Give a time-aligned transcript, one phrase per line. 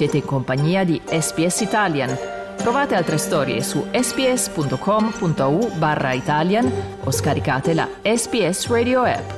[0.00, 2.16] Siete in compagnia di SPS Italian.
[2.56, 6.72] Trovate altre storie su sps.com.au barra Italian
[7.04, 9.30] o scaricate la SPS Radio app.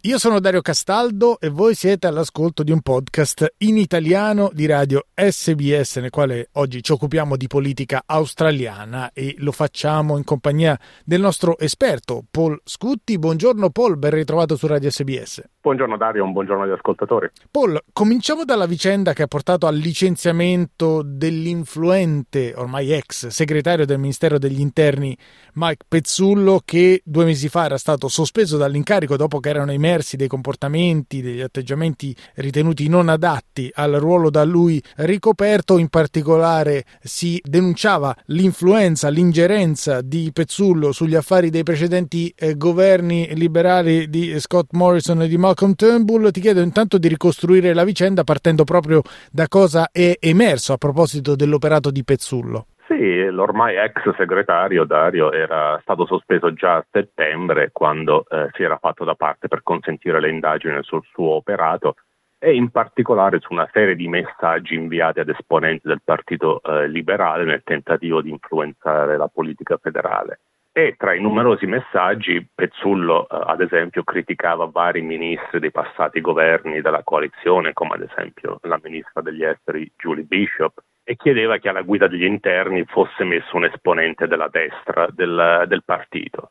[0.00, 5.04] Io sono Dario Castaldo e voi siete all'ascolto di un podcast in italiano di radio
[5.14, 11.20] SBS nel quale oggi ci occupiamo di politica australiana e lo facciamo in compagnia del
[11.20, 13.18] nostro esperto Paul Scutti.
[13.18, 15.42] Buongiorno Paul, ben ritrovato su radio SBS.
[15.64, 17.30] Buongiorno Dario, un buongiorno agli ascoltatori.
[17.50, 24.36] Paul, cominciamo dalla vicenda che ha portato al licenziamento dell'influente, ormai ex segretario del Ministero
[24.36, 25.16] degli Interni
[25.54, 30.28] Mike Pezzullo che due mesi fa era stato sospeso dall'incarico dopo che erano emersi dei
[30.28, 35.78] comportamenti, degli atteggiamenti ritenuti non adatti al ruolo da lui ricoperto.
[35.78, 44.10] In particolare si denunciava l'influenza, l'ingerenza di Pezzullo sugli affari dei precedenti eh, governi liberali
[44.10, 48.24] di Scott Morrison e di Malcolm Malcolm Turnbull, ti chiedo intanto di ricostruire la vicenda
[48.24, 52.66] partendo proprio da cosa è emerso a proposito dell'operato di Pezzullo.
[52.88, 58.78] Sì, l'ormai ex segretario Dario era stato sospeso già a settembre quando eh, si era
[58.78, 61.94] fatto da parte per consentire le indagini sul suo operato
[62.40, 67.44] e in particolare su una serie di messaggi inviati ad esponenti del Partito eh, Liberale
[67.44, 70.40] nel tentativo di influenzare la politica federale
[70.76, 76.80] e tra i numerosi messaggi Pezzullo eh, ad esempio criticava vari ministri dei passati governi
[76.80, 81.82] della coalizione come ad esempio la ministra degli esteri Julie Bishop e chiedeva che alla
[81.82, 86.50] guida degli interni fosse messo un esponente della destra del, del partito.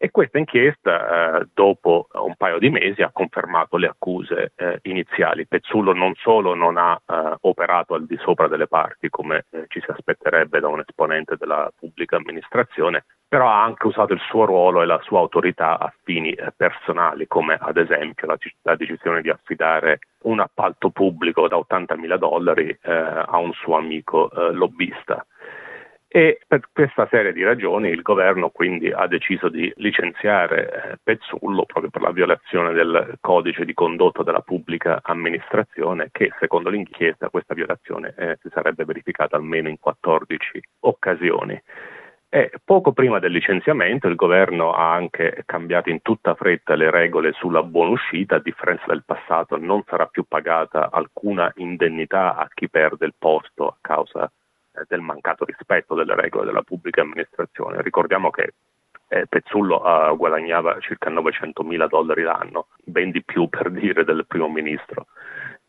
[0.00, 5.44] E questa inchiesta, eh, dopo un paio di mesi, ha confermato le accuse eh, iniziali.
[5.44, 9.80] Pezzullo non solo non ha eh, operato al di sopra delle parti, come eh, ci
[9.80, 14.82] si aspetterebbe da un esponente della pubblica amministrazione, però ha anche usato il suo ruolo
[14.82, 19.30] e la sua autorità a fini eh, personali, come ad esempio la, la, decisione di
[19.30, 25.26] affidare un appalto pubblico da 80 mila dollari eh, a un suo amico lobbista.
[26.10, 31.66] E per questa serie di ragioni il governo quindi ha deciso di licenziare eh, Pezzullo
[31.66, 37.52] proprio per la violazione del codice di condotta della pubblica amministrazione che secondo l'inchiesta questa
[37.52, 41.62] violazione eh, si sarebbe verificata almeno in 14 occasioni.
[42.30, 47.32] E poco prima del licenziamento il governo ha anche cambiato in tutta fretta le regole
[47.32, 53.04] sulla buonuscita, a differenza del passato non sarà più pagata alcuna indennità a chi perde
[53.04, 54.30] il posto a causa
[54.86, 57.82] del mancato rispetto delle regole della pubblica amministrazione.
[57.82, 58.52] Ricordiamo che
[59.08, 64.26] eh, Pezzullo uh, guadagnava circa 900 mila dollari l'anno, ben di più per dire del
[64.26, 65.06] primo ministro.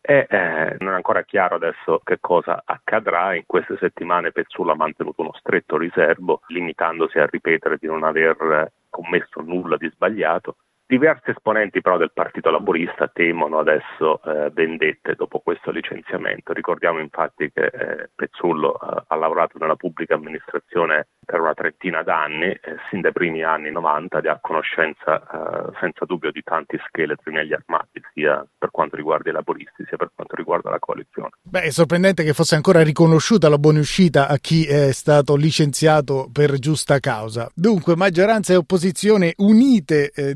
[0.02, 3.34] E eh, non è ancora chiaro adesso che cosa accadrà.
[3.34, 8.72] In queste settimane Pezzullo ha mantenuto uno stretto riservo, limitandosi a ripetere di non aver
[8.88, 10.56] commesso nulla di sbagliato.
[10.90, 16.52] Diversi esponenti però del Partito Laburista temono adesso eh, vendette dopo questo licenziamento.
[16.52, 22.58] Ricordiamo infatti che eh, Pezzullo eh, ha lavorato nella pubblica amministrazione per una trentina d'anni,
[22.90, 27.52] sin dai primi anni 90, ed ha conoscenza eh, senza dubbio di tanti scheletri negli
[27.52, 31.30] armati, sia per quanto riguarda i laburisti sia per quanto riguarda la coalizione.
[31.40, 36.58] Beh, è sorprendente che fosse ancora riconosciuta la buonuscita a chi è stato licenziato per
[36.58, 37.48] giusta causa.
[37.54, 40.34] Dunque, maggioranza e opposizione unite, eh,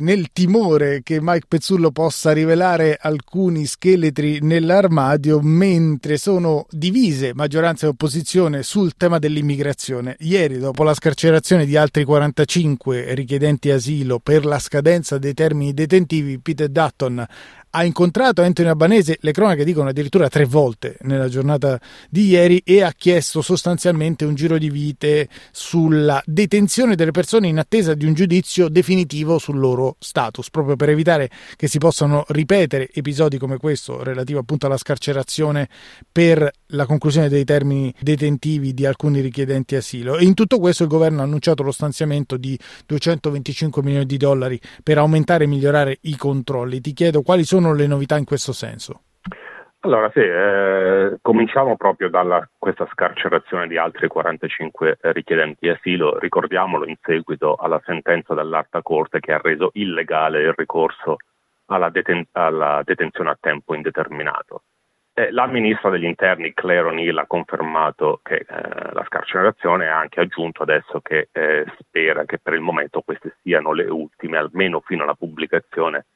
[0.00, 7.90] nel timore che Mike Pezzullo possa rivelare alcuni scheletri nell'armadio mentre sono divise maggioranza e
[7.90, 10.16] opposizione sul tema dell'immigrazione.
[10.20, 16.38] Ieri, dopo la scarcerazione di altri 45 richiedenti asilo per la scadenza dei termini detentivi,
[16.38, 17.26] Peter Dutton
[17.76, 22.82] ha incontrato Anthony Albanese, le cronache dicono addirittura tre volte nella giornata di ieri e
[22.82, 28.14] ha chiesto sostanzialmente un giro di vite sulla detenzione delle persone in attesa di un
[28.14, 34.04] giudizio definitivo sul loro status, proprio per evitare che si possano ripetere episodi come questo
[34.04, 35.68] relativo appunto alla scarcerazione
[36.12, 40.16] per la conclusione dei termini detentivi di alcuni richiedenti asilo.
[40.16, 44.60] E in tutto questo il governo ha annunciato lo stanziamento di 225 milioni di dollari
[44.82, 46.80] per aumentare e migliorare i controlli.
[46.80, 49.00] Ti chiedo quali sono le novità in questo senso?
[49.84, 56.96] Allora sì, eh, cominciamo proprio da questa scarcerazione di altri 45 richiedenti asilo, ricordiamolo in
[57.02, 61.16] seguito alla sentenza dell'Alta Corte che ha reso illegale il ricorso
[61.66, 64.62] alla, deten- alla detenzione a tempo indeterminato.
[65.16, 70.18] Eh, la ministra degli interni Claire O'Neill ha confermato che eh, la scarcerazione ha anche
[70.18, 75.04] aggiunto adesso che eh, spera che per il momento queste siano le ultime, almeno fino
[75.04, 76.06] alla pubblicazione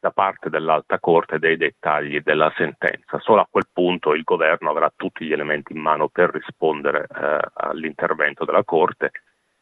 [0.00, 3.18] da parte dell'Alta Corte dei dettagli della sentenza.
[3.18, 7.38] Solo a quel punto il governo avrà tutti gli elementi in mano per rispondere eh,
[7.52, 9.10] all'intervento della Corte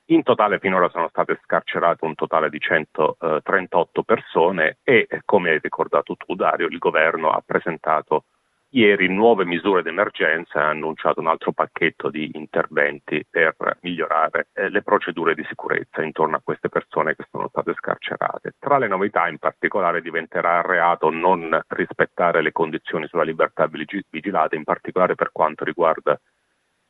[0.07, 6.15] In totale finora sono state scarcerate un totale di 138 persone e, come hai ricordato
[6.15, 8.27] tu Dario, il governo ha presentato
[8.75, 14.83] ieri nuove misure d'emergenza ha annunciato un altro pacchetto di interventi per migliorare eh, le
[14.83, 18.55] procedure di sicurezza intorno a queste persone che sono state scarcerate.
[18.59, 23.69] Tra le novità in particolare diventerà reato non rispettare le condizioni sulla libertà
[24.11, 26.21] vigilata, in particolare per quanto riguarda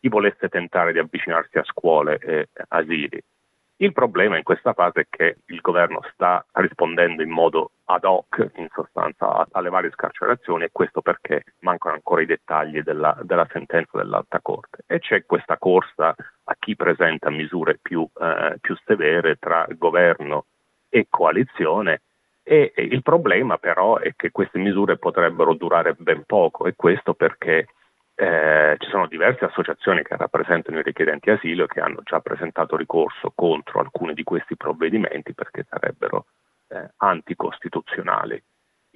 [0.00, 3.22] chi volesse tentare di avvicinarsi a scuole e asili.
[3.78, 8.50] Il problema in questa fase è che il governo sta rispondendo in modo ad hoc,
[8.56, 13.98] in sostanza, alle varie scarcerazioni e questo perché mancano ancora i dettagli della, della sentenza
[13.98, 14.84] dell'Alta Corte.
[14.86, 20.46] E c'è questa corsa a chi presenta misure più, eh, più severe tra governo
[20.88, 22.02] e coalizione
[22.46, 27.68] e, il problema però è che queste misure potrebbero durare ben poco e questo perché
[28.16, 33.32] eh, ci sono diverse associazioni che rappresentano i richiedenti asilo che hanno già presentato ricorso
[33.34, 36.26] contro alcuni di questi provvedimenti perché sarebbero
[36.68, 38.42] eh, anticostituzionali.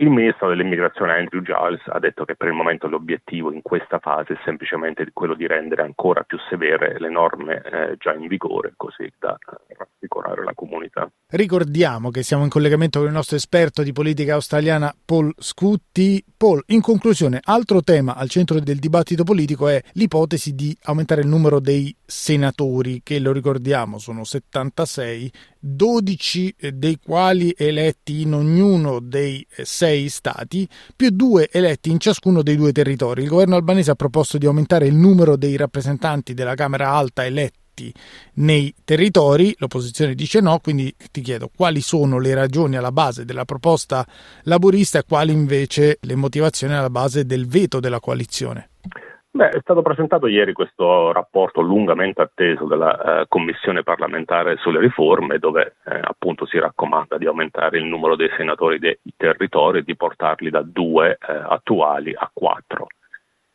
[0.00, 4.34] Il ministro dell'immigrazione Andrew Giles ha detto che per il momento l'obiettivo in questa fase
[4.34, 9.12] è semplicemente quello di rendere ancora più severe le norme eh, già in vigore, così
[9.18, 9.36] da
[9.76, 11.10] rassicurare la comunità.
[11.30, 16.24] Ricordiamo che siamo in collegamento con il nostro esperto di politica australiana Paul Scutti.
[16.36, 21.26] Paul, in conclusione, altro tema al centro del dibattito politico è l'ipotesi di aumentare il
[21.26, 25.32] numero dei senatori, che lo ricordiamo sono 76,
[25.74, 32.56] 12 dei quali eletti in ognuno dei sei stati, più due eletti in ciascuno dei
[32.56, 33.22] due territori.
[33.22, 37.92] Il governo albanese ha proposto di aumentare il numero dei rappresentanti della Camera Alta eletti
[38.34, 43.44] nei territori, l'opposizione dice no, quindi ti chiedo quali sono le ragioni alla base della
[43.44, 44.06] proposta
[44.42, 48.67] laburista e quali invece le motivazioni alla base del veto della coalizione.
[49.38, 55.38] Beh, è stato presentato ieri questo rapporto lungamente atteso della eh, Commissione parlamentare sulle riforme
[55.38, 59.94] dove eh, appunto si raccomanda di aumentare il numero dei senatori dei territori e di
[59.94, 62.88] portarli da due eh, attuali a quattro.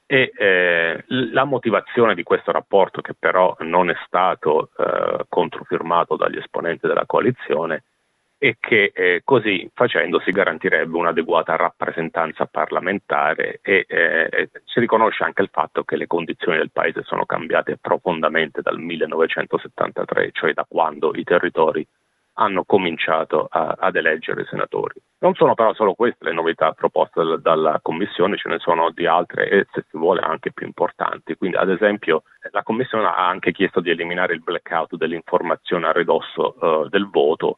[0.06, 6.38] E eh, la motivazione di questo rapporto, che però non è stato eh, controfirmato dagli
[6.38, 7.83] esponenti della coalizione,
[8.43, 15.43] e che eh, così facendo si garantirebbe un'adeguata rappresentanza parlamentare e eh, si riconosce anche
[15.43, 21.13] il fatto che le condizioni del Paese sono cambiate profondamente dal 1973, cioè da quando
[21.15, 21.87] i territori
[22.33, 25.01] hanno cominciato a, ad eleggere senatori.
[25.19, 29.05] Non sono però solo queste le novità proposte dal, dalla Commissione, ce ne sono di
[29.05, 31.35] altre e se si vuole anche più importanti.
[31.35, 36.57] Quindi ad esempio la Commissione ha anche chiesto di eliminare il blackout dell'informazione a ridosso
[36.59, 37.53] uh, del voto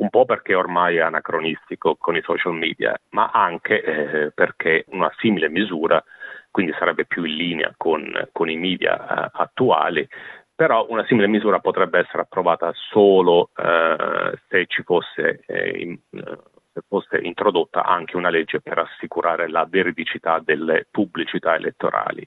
[0.00, 5.12] un po' perché ormai è anacronistico con i social media, ma anche eh, perché una
[5.18, 6.02] simile misura,
[6.50, 10.08] quindi sarebbe più in linea con, con i media eh, attuali,
[10.54, 16.38] però una simile misura potrebbe essere approvata solo eh, se ci fosse, eh, in, eh,
[16.72, 22.26] se fosse introdotta anche una legge per assicurare la veridicità delle pubblicità elettorali.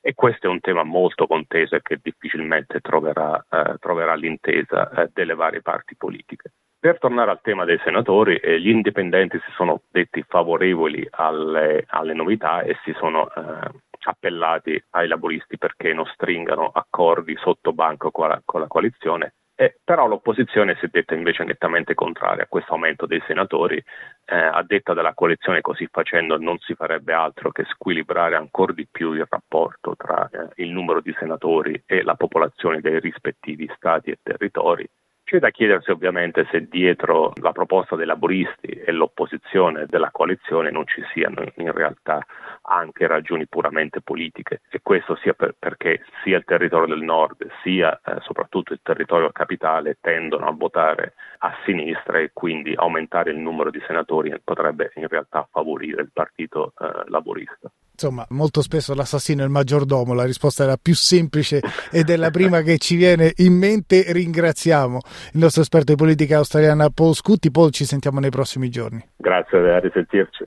[0.00, 5.34] E questo è un tema molto conteso e che difficilmente troverà, eh, troverà l'intesa delle
[5.34, 6.52] varie parti politiche.
[6.82, 12.12] Per tornare al tema dei senatori, eh, gli indipendenti si sono detti favorevoli alle, alle
[12.12, 13.70] novità e si sono eh,
[14.00, 19.34] appellati ai laboristi perché non stringano accordi sotto banco con la, con la coalizione.
[19.54, 24.34] Eh, però l'opposizione si è detta invece nettamente contraria a questo aumento dei senatori, eh,
[24.34, 29.12] a detta della coalizione così facendo non si farebbe altro che squilibrare ancora di più
[29.12, 34.18] il rapporto tra eh, il numero di senatori e la popolazione dei rispettivi stati e
[34.20, 34.84] territori
[35.32, 40.86] c'è da chiedersi ovviamente se dietro la proposta dei laboristi e l'opposizione della coalizione non
[40.86, 42.22] ci siano in realtà
[42.64, 47.98] anche ragioni puramente politiche e questo sia per, perché sia il territorio del nord sia
[48.04, 53.70] eh, soprattutto il territorio capitale tendono a votare a sinistra e quindi aumentare il numero
[53.70, 57.72] di senatori potrebbe in realtà favorire il partito eh, laborista.
[58.02, 61.60] Insomma, molto spesso l'assassino è il maggiordomo, la risposta è la più semplice
[61.92, 64.06] ed è la prima che ci viene in mente.
[64.08, 64.98] Ringraziamo
[65.34, 67.52] il nostro esperto di politica australiana Paul Scutti.
[67.52, 69.00] Paul, ci sentiamo nei prossimi giorni.
[69.16, 70.44] Grazie, a risentirci.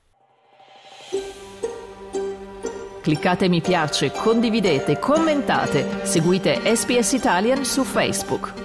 [3.01, 8.64] Cliccate mi piace, condividete, commentate, seguite SPS Italian su Facebook.